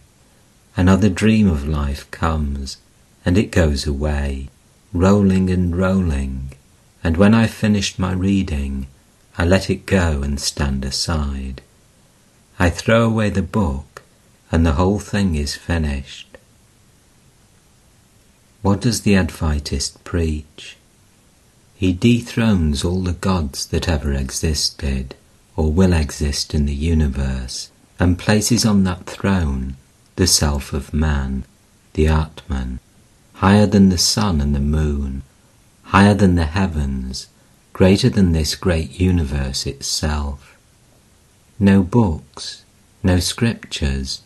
[0.76, 2.78] another dream of life comes,
[3.24, 4.48] and it goes away,
[4.92, 6.54] rolling and rolling,
[7.04, 8.86] and when I've finished my reading,
[9.36, 11.62] I let it go and stand aside.
[12.58, 14.02] I throw away the book
[14.50, 16.28] and the whole thing is finished.
[18.60, 20.76] What does the Advaitist preach?
[21.74, 25.16] He dethrones all the gods that ever existed
[25.56, 29.76] or will exist in the universe and places on that throne
[30.16, 31.44] the self of man,
[31.94, 32.78] the Atman,
[33.34, 35.22] higher than the sun and the moon,
[35.92, 37.26] higher than the heavens,
[37.74, 40.56] greater than this great universe itself.
[41.58, 42.64] No books,
[43.02, 44.22] no scriptures,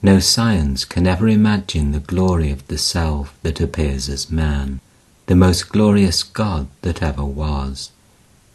[0.00, 4.80] no science can ever imagine the glory of the self that appears as man,
[5.26, 7.90] the most glorious God that ever was,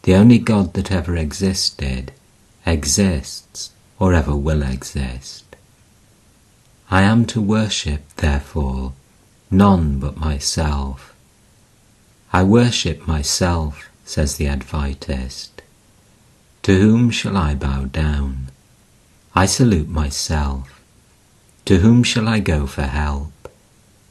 [0.04, 2.12] the only God that ever existed,
[2.64, 5.44] exists, or ever will exist.
[6.90, 8.94] I am to worship, therefore,
[9.50, 11.13] none but myself.
[12.34, 15.50] I worship myself, says the Advaitist.
[16.62, 18.48] To whom shall I bow down?
[19.36, 20.82] I salute myself.
[21.66, 23.30] To whom shall I go for help?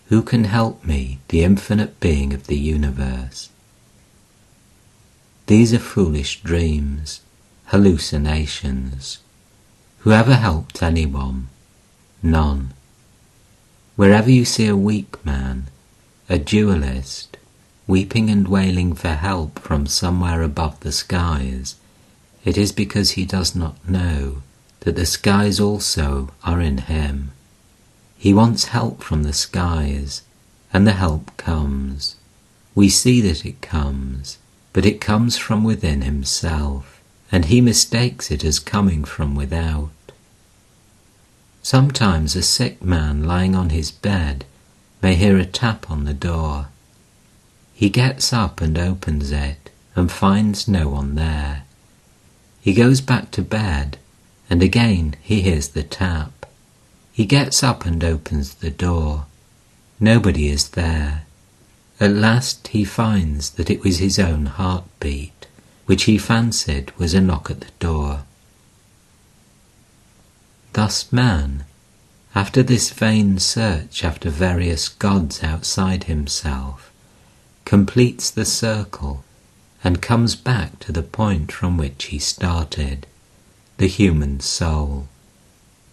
[0.07, 3.49] Who can help me, the infinite being of the universe?
[5.47, 7.19] These are foolish dreams,
[7.65, 9.17] hallucinations.
[9.99, 11.49] Whoever helped anyone?
[12.23, 12.73] None.
[13.97, 15.67] Wherever you see a weak man,
[16.29, 17.32] a dualist,
[17.87, 21.75] weeping and wailing for help from somewhere above the skies,
[22.45, 24.41] it is because he does not know
[24.81, 27.31] that the skies also are in him.
[28.17, 30.21] He wants help from the skies,
[30.73, 32.15] and the help comes.
[32.75, 34.37] We see that it comes,
[34.71, 39.91] but it comes from within himself, and he mistakes it as coming from without.
[41.61, 44.45] Sometimes a sick man lying on his bed
[45.01, 46.67] may hear a tap on the door.
[47.83, 51.63] He gets up and opens it and finds no one there.
[52.61, 53.97] He goes back to bed,
[54.49, 56.45] and again he hears the tap.
[57.11, 59.25] He gets up and opens the door.
[59.99, 61.23] Nobody is there.
[61.99, 65.47] At last he finds that it was his own heartbeat,
[65.85, 68.23] which he fancied was a knock at the door.
[70.71, 71.65] Thus man,
[72.33, 76.92] after this vain search after various gods outside himself,
[77.65, 79.23] completes the circle
[79.83, 83.07] and comes back to the point from which he started,
[83.77, 85.07] the human soul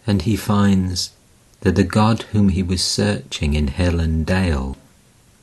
[0.06, 1.12] and he finds
[1.60, 4.76] that the God whom he was searching in hill and dale,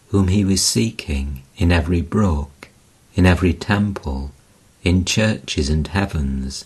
[0.09, 2.69] whom he was seeking in every brook,
[3.15, 4.31] in every temple,
[4.83, 6.65] in churches and heavens,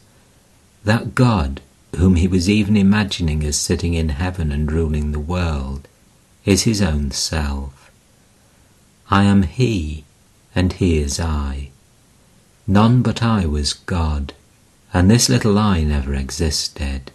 [0.83, 1.61] that God
[1.97, 5.87] whom he was even imagining as sitting in heaven and ruling the world,
[6.45, 7.80] is his own self.
[9.11, 10.05] I am he,
[10.55, 11.71] and he is I.
[12.65, 14.33] None but I was God,
[14.93, 17.11] and this little I never existed.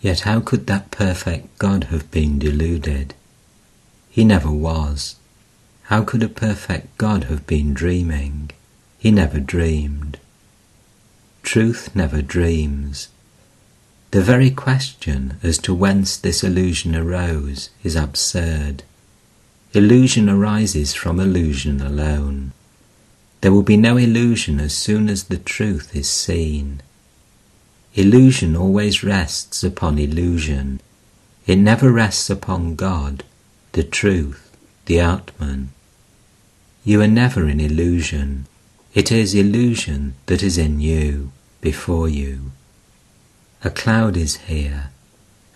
[0.00, 3.14] Yet how could that perfect God have been deluded?
[4.08, 5.16] He never was.
[5.84, 8.52] How could a perfect God have been dreaming?
[8.98, 10.18] He never dreamed.
[11.42, 13.08] Truth never dreams.
[14.12, 18.84] The very question as to whence this illusion arose is absurd.
[19.76, 22.52] Illusion arises from illusion alone.
[23.40, 26.80] There will be no illusion as soon as the truth is seen.
[27.94, 30.80] Illusion always rests upon illusion.
[31.44, 33.24] It never rests upon God,
[33.72, 34.56] the truth,
[34.86, 35.70] the Atman.
[36.84, 38.46] You are never in illusion.
[38.94, 42.52] It is illusion that is in you, before you.
[43.64, 44.90] A cloud is here.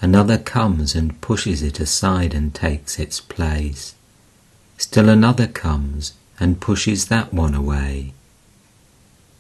[0.01, 3.95] Another comes and pushes it aside and takes its place.
[4.79, 8.15] Still another comes and pushes that one away.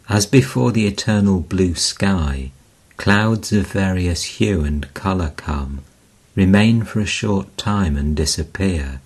[0.09, 2.51] As before the eternal blue sky,
[2.97, 5.83] clouds of various hue and colour come,
[6.35, 9.01] remain for a short time and disappear,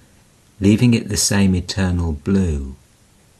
[0.58, 2.76] leaving it the same eternal blue.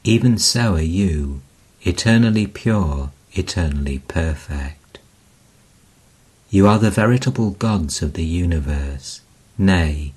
[0.05, 1.41] Even so are you,
[1.83, 4.99] eternally pure, eternally perfect.
[6.51, 9.23] You are the veritable gods of the universe.
[9.57, 10.13] Nay,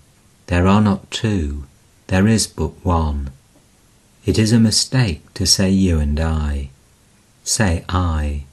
[0.48, 1.66] there are not two,
[2.08, 3.32] there is but one.
[4.26, 6.70] It is a mistake to say you and I.
[7.44, 8.44] Say I.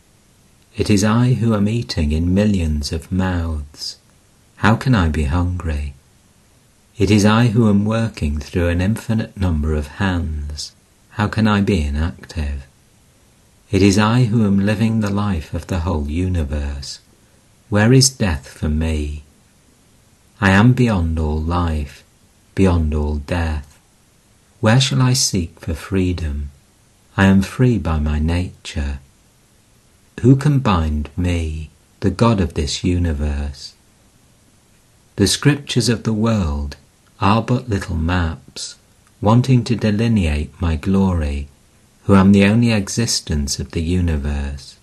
[0.77, 3.99] It is I who am eating in millions of mouths.
[4.57, 5.95] How can I be hungry?
[6.97, 10.73] It is I who am working through an infinite number of hands.
[11.11, 12.67] How can I be inactive?
[13.71, 17.01] It is I who am living the life of the whole universe.
[17.71, 19.25] Where is death for me?
[20.41, 22.02] I am beyond all life,
[22.55, 23.81] beyond all death.
[24.61, 26.51] Where shall I seek for freedom?
[27.17, 29.01] I am free by my nature.
[30.21, 33.75] Who can bind me, the God of this universe?
[35.17, 36.77] The scriptures of the world
[37.21, 38.77] are but little maps,
[39.21, 41.49] wanting to delineate my glory,
[42.05, 44.77] who am the only existence of the universe.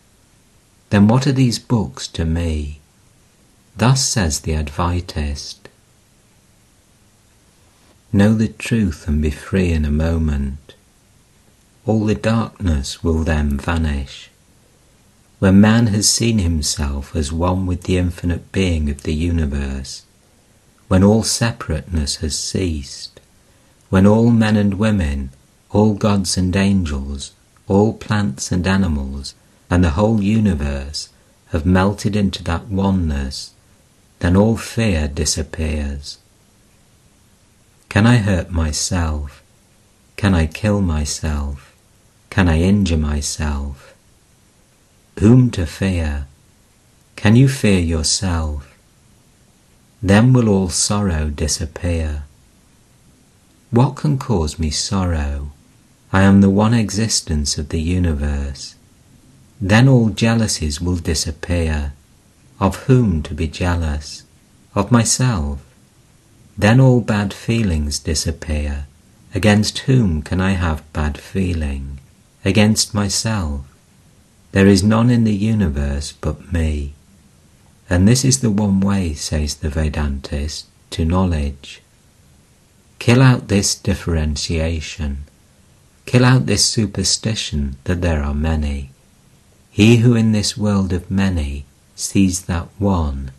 [0.89, 2.79] Then what are these books to me?
[3.77, 5.68] Thus says the Advaitist.
[8.11, 10.73] Know the truth and be free in a moment.
[11.85, 14.31] All the darkness will then vanish.
[15.37, 20.05] When man has seen himself as one with the infinite being of the universe,
[20.87, 23.19] when all separateness has ceased,
[23.91, 25.29] when all men and women,
[25.69, 27.33] all gods and angels,
[27.67, 29.35] all plants and animals,
[29.69, 31.09] and the whole universe
[31.49, 33.51] have melted into that oneness,
[34.17, 36.17] then all fear disappears.
[37.89, 39.43] Can I hurt myself?
[40.15, 41.75] Can I kill myself?
[42.29, 43.89] Can I injure myself?
[45.19, 46.27] whom to fear?
[47.17, 48.73] Can you fear yourself?
[50.01, 52.23] Then will all sorrow disappear.
[53.69, 55.51] What can cause me sorrow?
[56.13, 58.75] I am the one existence of the universe.
[59.59, 61.91] Then all jealousies will disappear.
[62.61, 64.23] Of whom to be jealous?
[64.73, 65.59] Of myself.
[66.59, 68.85] Then all bad feelings disappear.
[69.33, 72.01] Against whom can I have bad feeling?
[72.43, 73.61] Against myself.
[74.51, 76.95] There is none in the universe but me.
[77.89, 81.81] And this is the one way, says the Vedantist, to knowledge.
[82.99, 85.23] Kill out this differentiation.
[86.05, 88.91] Kill out this superstition that there are many.
[89.71, 91.63] He who in this world of many
[91.95, 93.31] sees that one,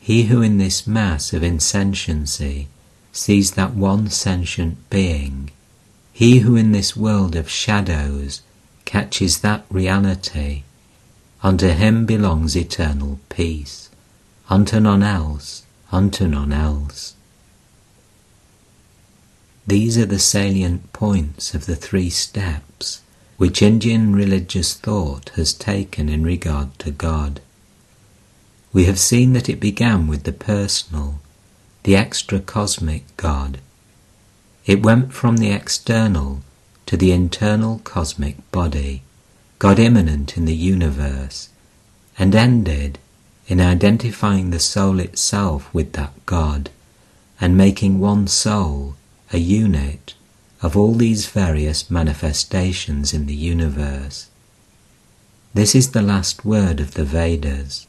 [0.00, 2.66] he who in this mass of insentiency
[3.12, 5.50] sees that one sentient being,
[6.12, 8.42] he who in this world of shadows
[8.84, 10.62] catches that reality,
[11.42, 13.90] unto him belongs eternal peace,
[14.48, 17.14] unto none else, unto none else.
[19.66, 23.02] These are the salient points of the three steps
[23.36, 27.40] which Indian religious thought has taken in regard to God.
[28.72, 31.20] We have seen that it began with the personal,
[31.82, 33.58] the extra cosmic God.
[34.64, 36.42] It went from the external
[36.86, 39.02] to the internal cosmic body,
[39.58, 41.48] God immanent in the universe,
[42.18, 42.98] and ended
[43.48, 46.70] in identifying the soul itself with that God
[47.40, 48.94] and making one soul
[49.32, 50.14] a unit
[50.62, 54.28] of all these various manifestations in the universe.
[55.54, 57.88] This is the last word of the Vedas.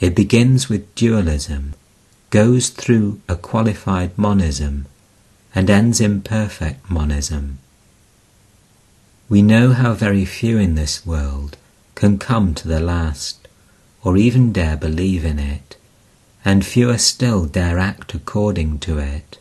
[0.00, 1.74] It begins with dualism,
[2.30, 4.86] goes through a qualified monism,
[5.54, 7.58] and ends in perfect monism.
[9.28, 11.56] We know how very few in this world
[11.94, 13.46] can come to the last,
[14.02, 15.76] or even dare believe in it,
[16.44, 19.38] and fewer still dare act according to it.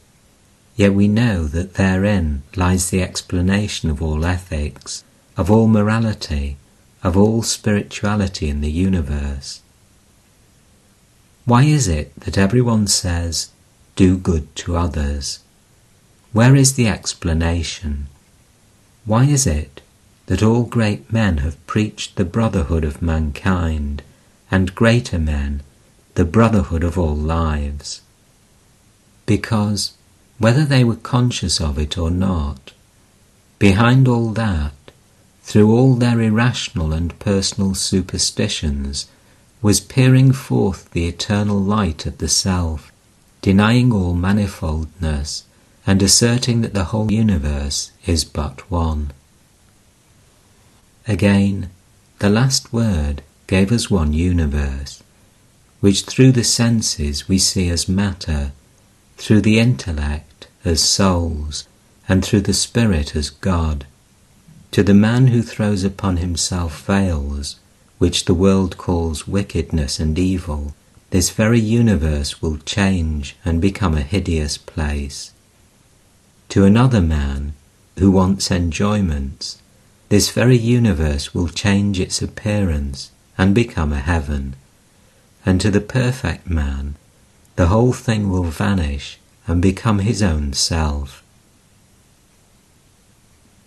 [0.75, 5.03] Yet we know that therein lies the explanation of all ethics,
[5.35, 6.57] of all morality,
[7.03, 9.62] of all spirituality in the universe.
[11.45, 13.49] Why is it that everyone says,
[13.95, 15.39] do good to others?
[16.31, 18.07] Where is the explanation?
[19.05, 19.81] Why is it
[20.27, 24.01] that all great men have preached the brotherhood of mankind,
[24.49, 25.61] and greater men
[26.15, 28.01] the brotherhood of all lives.
[29.25, 29.93] Because,
[30.37, 32.71] whether they were conscious of it or not,
[33.59, 34.73] behind all that,
[35.41, 39.07] through all their irrational and personal superstitions,
[39.63, 42.91] was peering forth the eternal light of the Self,
[43.41, 45.43] denying all manifoldness
[45.87, 49.11] and asserting that the whole universe is but one.
[51.07, 51.69] Again,
[52.19, 55.01] the last word gave us one universe,
[55.79, 58.51] which through the senses we see as matter,
[59.15, 61.67] through the intellect as souls,
[62.09, 63.85] and through the spirit as God.
[64.71, 67.57] To the man who throws upon himself veils,
[68.03, 70.75] which the world calls wickedness and evil,
[71.11, 75.31] this very universe will change and become a hideous place.
[76.49, 77.53] To another man
[77.97, 79.61] who wants enjoyments,
[80.09, 84.57] this very universe will change its appearance and become a heaven.
[85.45, 86.95] And to the perfect man,
[87.55, 91.23] the whole thing will vanish and become his own self.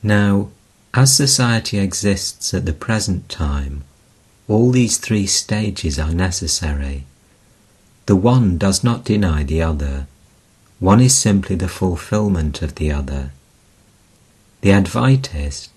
[0.03, 0.51] Now,
[0.93, 3.85] as society exists at the present time,
[4.49, 7.05] all these three stages are necessary.
[8.07, 10.07] The one does not deny the other
[10.79, 13.31] one is simply the fulfillment of the other.
[14.61, 15.69] The Advaitist,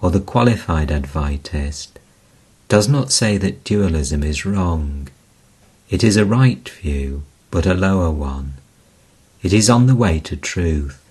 [0.00, 1.88] or the qualified Advaitist,
[2.68, 5.08] does not say that dualism is wrong.
[5.90, 8.54] It is a right view, but a lower one.
[9.42, 11.02] It is on the way to truth.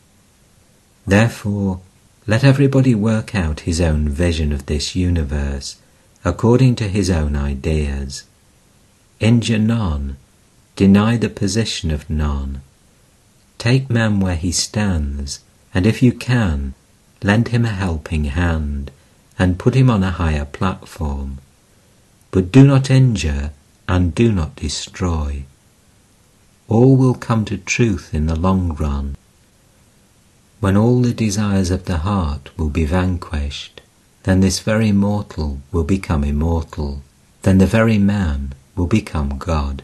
[1.06, 1.82] Therefore,
[2.26, 5.76] let everybody work out his own vision of this universe
[6.26, 8.24] according to his own ideas.
[9.20, 10.18] Injure none,
[10.76, 12.62] deny the position of none
[13.64, 15.40] Take man where he stands,
[15.74, 16.74] and if you can,
[17.24, 18.92] lend him a helping hand,
[19.40, 21.38] and put him on a higher platform.
[22.32, 23.52] But do not injure,
[23.88, 25.46] and do not destroy.
[26.68, 29.16] All will come to truth in the long run.
[30.60, 33.73] When all the desires of the heart will be vanquished,
[34.24, 37.02] then this very mortal will become immortal,
[37.44, 39.84] then the very man will become God.